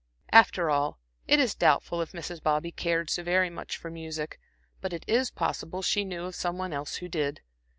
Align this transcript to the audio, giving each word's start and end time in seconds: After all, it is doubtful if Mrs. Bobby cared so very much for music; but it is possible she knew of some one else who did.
After 0.31 0.67
all, 0.71 0.97
it 1.27 1.39
is 1.39 1.53
doubtful 1.53 2.01
if 2.01 2.11
Mrs. 2.11 2.41
Bobby 2.41 2.71
cared 2.71 3.11
so 3.11 3.21
very 3.21 3.51
much 3.51 3.77
for 3.77 3.91
music; 3.91 4.39
but 4.81 4.93
it 4.93 5.03
is 5.07 5.29
possible 5.29 5.83
she 5.83 6.03
knew 6.05 6.25
of 6.25 6.33
some 6.33 6.57
one 6.57 6.73
else 6.73 6.95
who 6.95 7.07
did. 7.07 7.41